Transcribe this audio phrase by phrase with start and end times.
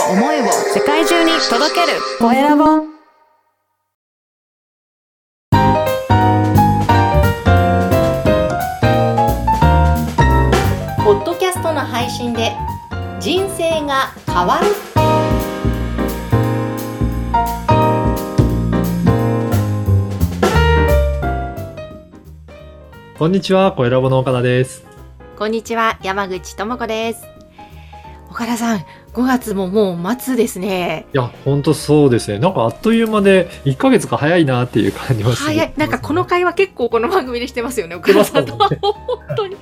[0.00, 1.98] を思いを世界中に届ける。
[2.18, 2.64] コエラボ。
[11.04, 12.52] ポッドキャストの配信で
[13.20, 14.66] 人生が変わる。
[23.16, 24.84] こんにちは、コエラボの岡田です。
[25.38, 27.24] こんにちは山口智子です。
[28.30, 31.06] 岡田さん5月ももう末ですね。
[31.14, 32.40] いや、ほんとそうですね。
[32.40, 35.46] なんかあっという間で、1ヶ月が早いなっていう感じはする。
[35.46, 35.72] 早い。
[35.76, 37.94] なんかこの会話結構この番組でしてますよね。
[37.94, 38.56] 岡田さんと。
[38.56, 38.70] 本
[39.36, 39.53] 当に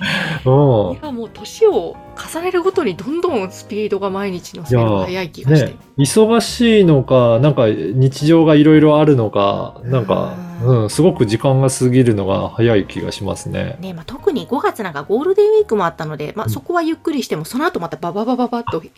[0.44, 0.96] うん。
[0.96, 13.76] いやもう年を重ねるごとにどんどんスピードが毎日のスピードが速い気がして、ね、忙しいのか、なんか日常がいろいろあるのか、なんか、うんうん、すごく時間が過ぎるのが早い気がしますね。
[13.80, 18.90] ねまあ、特に5月なんかゴールデンウィークもあったので、まあ、うんそこはゆっくりしてもその後またバババババッと、ね、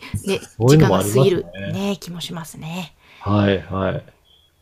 [0.57, 1.71] そういうの時間が過ぎる、ね。
[1.89, 2.95] ね、気もしますね。
[3.21, 4.03] はい、はい。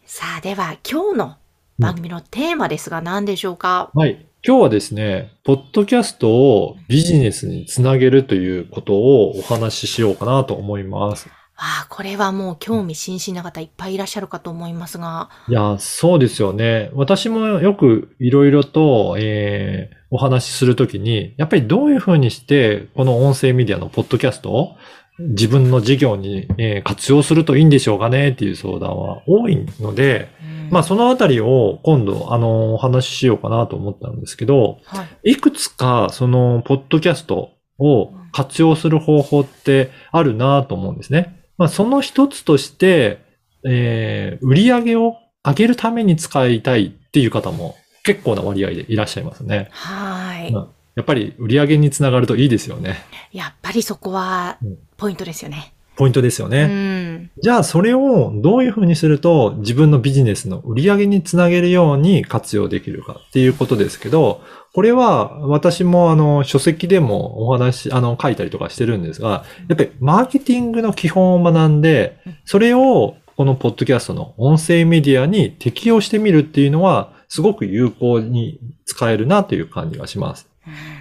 [0.06, 1.36] さあでは今日の
[1.80, 4.26] 番組のテーマですが何でしょうか、はい。
[4.46, 11.30] 今日はですね、ポッドキャストをビジネスにつなげるということをお話ししようかなと思います。
[11.56, 16.92] ああこれはもう興味津々な方いっぱいいらっしゃるかと思いますが、いや、そうですよね。
[16.94, 24.76] 私もよくいろいろと、えーお話しするときに、やっぱりどういうふうにして、この音声メディアのポッドキャストを
[25.20, 41.44] 自分の事業に、えー活用するといいんでしょうかねっていう相談は多いので、うんまあそのあたりを今度、あの、お話ししようかなと思ったんですけど、はい、いくつかそのポッドキャストを活用する方法ってあるなと思うんですね。
[41.58, 43.20] まあその一つとして、
[43.66, 49.68] えー売り上げを上げるために使いたいっていう方も結構な割合でいらっしゃいますね。
[49.72, 53.04] はい、うんやっぱり売り上げにつながるといいですよね。
[53.32, 55.74] やっぱりそこはうんポイントですよね。
[55.96, 56.66] ポイントですようね。
[56.66, 64.42] ん、じゃあそれをどういうふうにすると自分のビジネスの売り上げにつなげるように活用できるかっていうことですけど、
[64.74, 80.53] これは私もあの書籍でもお話、あの書いたりとかしてるんですが、やっぱりマーケティングの基本を学んでうん、それをこのポッドキャストの音声メディアに適用してみるっていうのはすごく有効に使えるなという感じがします。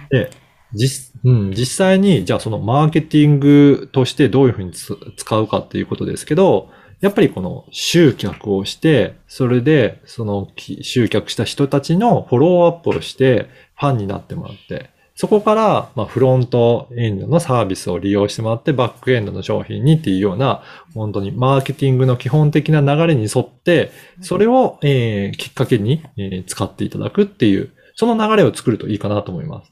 [0.09, 0.29] で、
[0.73, 6.69] 実、うん、実際に、じゃあそのマーケティングとしてどういうふうに使うかっていうことですけど、
[7.01, 20.63] やっぱりこの集客をして、それでその集客した人たちのフォローアップをして、ファンになってもらって、そこから、まあ、フロントエンドのサービスを利用してもらって、バックエンドの商品にっていうような、
[20.95, 23.91] 本当にマーケティングの基本的な流れに沿って、
[24.21, 26.01] それを、えきっかけに、
[26.47, 29.71] 使っていただくっていう、その流れを作るといいかなと思います。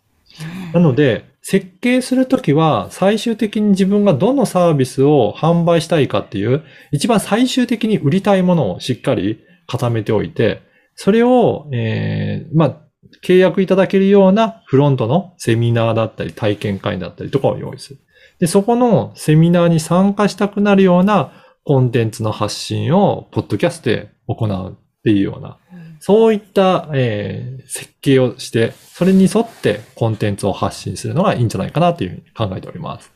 [0.74, 10.62] なので、設計するときは、最終的に自分がどのサービスを販売したいかっていう、一番最終的に売りたいものをしっかり固めておいて、
[10.96, 12.78] それを、えーまあ、
[13.24, 18.00] 契約いただけるようなフロントのセミナーだったり体験会だったりとかを用意する。
[18.40, 21.32] で、そこのセミナーに参加したくなるような
[21.64, 25.58] コンテンツの発信を、ポッドキャストで行うっていうような、
[26.02, 33.12] そういった、えー設計をして、それに沿ってコンテンツを発信するのがいいんじゃないかなというふうに考えております。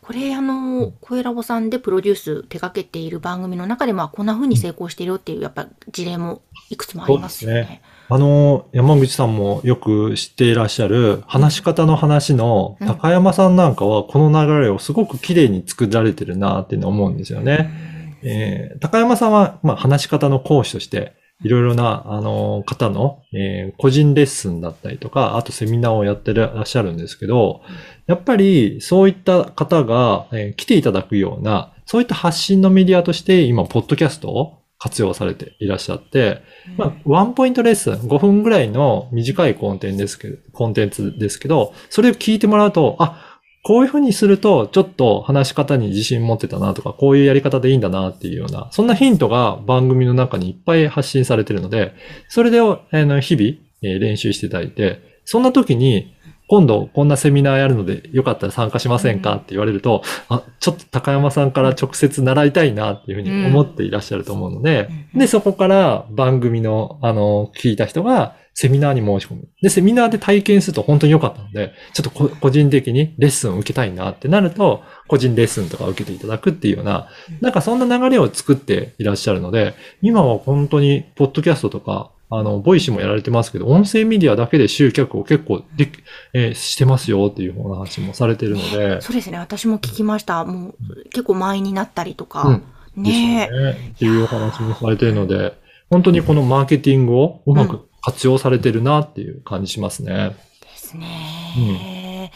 [0.00, 7.62] これあの、コエラボさんでプロデュース手掛けている番組の中で、まあこんな風に成功しているよっていうやっぱ事例もいくつもありますよね。
[7.62, 17.91] そうですあの、山口さんもよく知っていらっしゃる話し方の話のうん高山さんなんかはこの流れをすごく綺麗に作られてるなっていうのを思うんですよね。
[18.22, 27.62] えー高山さんは、まあ、話し方の講師として、いろいろな、あの、方の、えー個人レッスンだったりとか、あとセミナーをやってらっしゃるんですけど、
[28.06, 36.42] やっぱりそういった方が、えー来ていただくような、そういった発信のメディアとして今、ポッドキャストを活用されていらっしゃって、
[36.76, 43.21] まあ、ワンポイントレッスン、5分ぐらいの短いコンテンツですけど、それを聞いてもらうと、あ、
[43.64, 51.94] こういうふうにすると、ちょっと話し方に自信持ってたなとか、こういうやり方でいいんだなっていうような、そんなヒントが番組の中にいっぱい発信されているので、
[52.28, 56.12] それで、あの、日々、えー練習していただいて、そんな時に、
[56.48, 59.36] 今度こんなセミナーやるのでよかったら参加しませんか？
[59.36, 65.20] って言われると、あ、ちょっと高山さんから直接習いたいなっていうふうに思っていらっしゃると思うので、うん。
[65.20, 69.48] で、そこから番組の、あの、聞いた人がセミナーに申し込む。
[69.62, 77.08] で、セミナーで体験すると本当に良かったので、ちょっとこ個人的にレッスンを受けたいなってなると、個人レッスンとか受けていただくっていうような、
[77.40, 85.90] なんかそんな流れを作っていらっしゃるので、今は本当に、ポッドキャストとか、あの、ボイシーもやられてますけど、音声メディアだけで集客を結構で、
[86.32, 89.38] えーしてますよっていうお話もされてるので、そうですね。
[89.38, 90.44] 私も聞きました。
[90.44, 90.74] もう
[91.10, 92.42] 結構満員になったりとか。
[92.42, 92.62] うん
[92.94, 93.52] ねえ。
[93.52, 93.92] ですよね。
[93.94, 95.54] っていうお話もされてるので、
[95.90, 100.36] 本当にこのマーケティングをうまく活用されてるなっていう感じしますね。
[100.60, 102.32] ですね。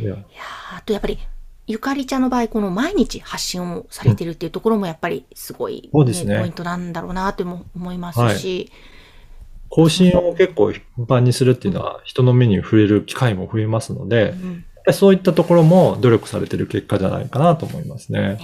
[0.00, 0.10] いや。
[0.10, 1.18] いやーあとやっぱり、
[1.66, 6.38] ゆかりちゃんの場合、この毎日発信をされてるっていうところもやっぱりすごい、そうですね。
[6.38, 8.70] ポイントなんだろうなとも思いますし、
[9.68, 18.38] 更新を結構頻繁にするっていうのは人の目に触れる機会も増えますので、うんそういったところも努力されてる結果じゃないかなと思いますね。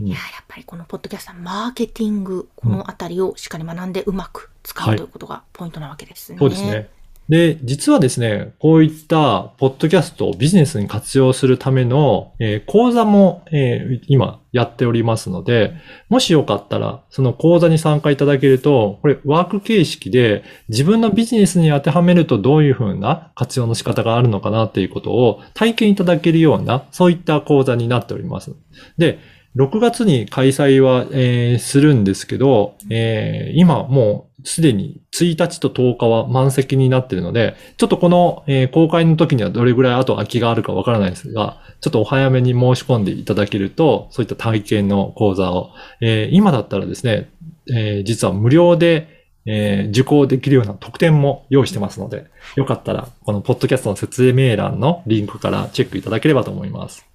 [0.00, 6.38] うんいやーやっぱりこのポッドキャストはマーケティング、このあたりをしっかり学んでうまく使はいうということがポイントなわけですね。
[6.38, 6.88] そうですね。
[7.30, 15.74] で、実はですね、こういったポッドキャストをビジネスに活用するための、えー講座も、えー今やっておりますので、
[16.08, 28.56] もしよかったら、その講座に参加いただけると、これワーク形式で自分のビジネスに当てはめるとどういうふうな活用の仕方があるのかなっていうことを体験いただけるような、そういった講座になっております。
[28.98, 29.20] で、
[29.56, 45.70] 6月に開催は、えーするんですけど、えー今もうすでに1日と10日は満席になっているので、ちょっとこの、えー公開の時にはどれぐらい後空きがあるかわからないですが、ちょっとお早めに申し込んでいただけると、そういった体験の講座を、
[46.00, 47.28] え今だったらですね、
[47.74, 57.09] え実は無料で、え受講できるような特典も用意してますので、よかったら、このポッドキャストの説明欄のリンクからチェックいただければと思います。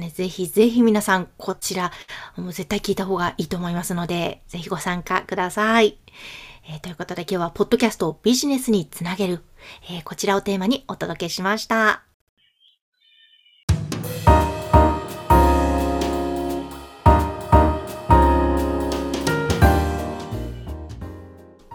[0.00, 0.24] ですね。
[0.24, 1.92] ぜひぜひ皆さん、こちら、
[2.36, 5.98] もう絶対聞いた方がいいと思いますので、ぜひご参加ください。
[6.70, 9.42] えーということで今日は、ポッドキャストをビジネスにつなげる、
[9.90, 12.02] えーこちらをテーマにお届けしました。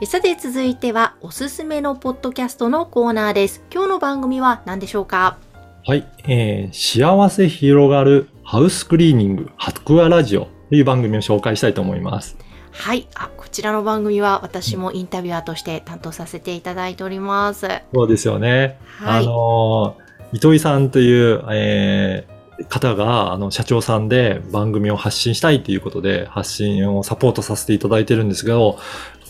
[0.06, 3.64] さて続いてはおすすめのポッドキャストのコーナーです。
[3.74, 5.40] 今日の番組は何でしょうか？
[5.86, 12.38] はい、えー、幸せ広がるハウスクリーニング白亜ラジオという番組を紹介したいと思います。
[12.72, 13.06] はい。
[13.16, 17.68] あ、こちらの番組は私もインタビュアーとして担当させていただいております。
[17.94, 18.80] そうですよね。
[18.98, 19.24] はい。
[19.24, 22.34] あのー、糸井さんという、えー
[22.70, 28.78] 方が、あの、社長さんで番組を発信したいということで、発信をサポートさせていただいてるんですけど、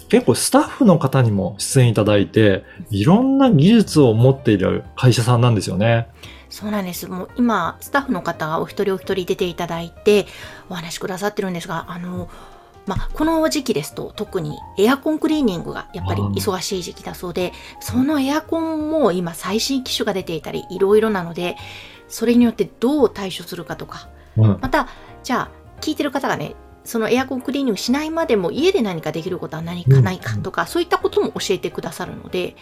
[0.09, 6.09] 結構スタッフの方にも出演いただいて、いろんな技術を持っている会社さんなんですよね。
[6.53, 7.07] そうなんです。
[7.07, 10.27] もう今、スタッフの方がお一人お一人出ていただいて、
[10.69, 12.29] お話しくださってるんですが、あの、
[12.85, 21.55] まあ、この時期ですと特にエアコンクリーニングがやっぱり忙しい時期だそうで、そのエアコンも今最新機種が出ていたりいろいろなので、
[22.07, 24.59] それによってどう対処するかとか、うん。
[24.61, 24.87] また、
[25.23, 25.51] じゃあ、
[25.81, 32.55] 聞いてる方がね、そのエアコンクリーニングしないまでも家で何かできることは何かないかとか、そういったことも教えてくださるので、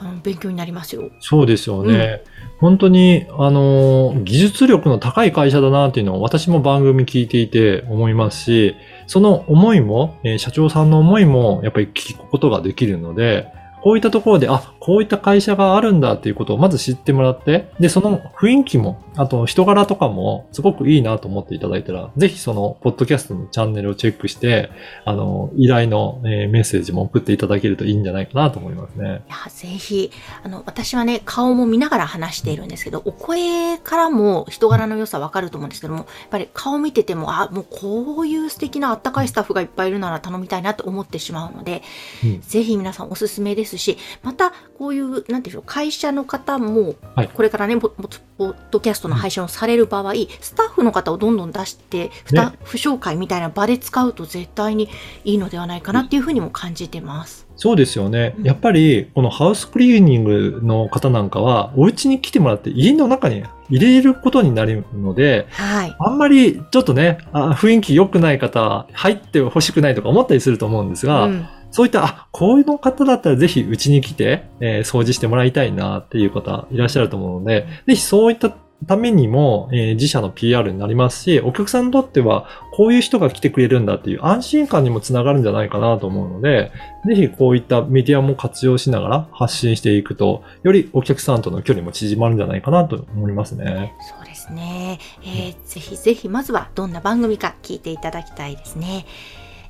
[0.00, 1.10] あの勉強になりますよ。
[1.20, 2.22] そうですよね。
[2.58, 8.76] 本当に、あのー、技術力の高い会社だなっていうのを私も番組聞いていて思いますし、
[9.06, 13.48] その思いも、えー社長さんの思いもやっぱり聞くことができるので、
[13.82, 24.70] こういったところで、あ、こういった会社があるんだっていうことをまず知ってもらって、で、その雰囲気も、あと人柄とかもすごくいいなと思っていただいたら、ぜひその、ポッドキャストのチャンネルをチェックして、
[25.04, 29.24] あの、依頼の、えーメッセージも送っていただけるといいんじゃないかなと思いますね。
[29.26, 30.12] いや、ぜひ、
[30.44, 41.82] あの、私はね、顔も見ながら話しているんですけど、お声からも人柄の良さわかると思うんですけども、やっぱり顔見てても、あ、もうこういう素敵なあったかいスタッフがいっぱいいるなら頼みたいなと思ってしまうので、
[42.24, 54.90] うんぜひ皆さんおすすめですし、また、こういう、なんていうんでしょう、会社の方も、はいこれからね、ポポポッドキャストの配信をされる場合、スタッフの方をどんどん出して、スタッフ紹介みたいな場で使うと絶対に
[55.24, 57.46] いいのではないかなっていうふうにも感じてます。
[57.56, 58.42] そうですよねう。
[58.42, 65.96] んやっぱり、このハウスクリーニングの方なんかは、お家に来てもらって家の中に入れることになるので、はい。
[65.98, 78.48] あんまりちょっとね、あ雰囲気良くない方、入ってほしくないとか思ったりすると思うんですが、うんそういった、あ、こういうの方だったらぜひうちに来て、えー掃除してもらいたいなっていう方いらっしゃると思うので、ぜひそういった
[78.86, 86.72] ためにも、えー自社の PR になりますし、お客さんにとっては、こういう人が来てくれるんだっていう安心感にもつながるんじゃないかなと思うので、
[87.06, 93.92] ぜひこういったメディアも活用しながら発信していくと、よりお客さんとの距離も縮まるんじゃないかなと思いますね。
[94.16, 94.98] そうですね。
[95.22, 99.04] えーぜひぜひまずはどんな番組か聞いていただきたいですね。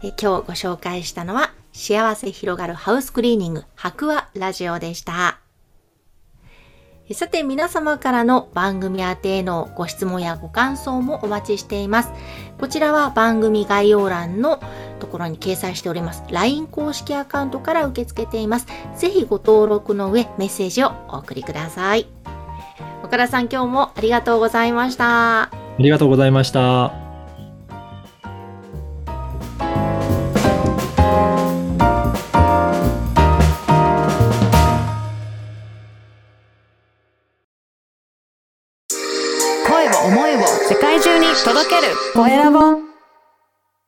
[0.04, 5.40] えー今日ご紹介したのは幸せ広がるハウスクリーニング白亜ラジオでした。
[7.12, 12.12] さて皆様からの番組宛てへのご質問やご感想もお待ちしています。
[12.58, 14.58] こちらは番組概要欄の
[15.00, 18.66] ところに掲載しております LINE 公式アカウントから受け付けています。
[18.96, 22.06] ぜひご登録の上メッセージをお送りください。
[23.04, 25.42] 岡田さん今日もありがとうございました。
[25.42, 27.05] ありがとうございました。
[42.16, 42.85] 声を